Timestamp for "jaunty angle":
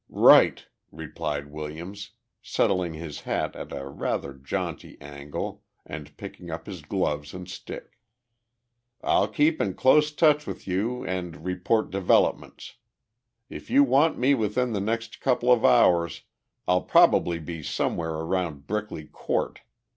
4.33-5.61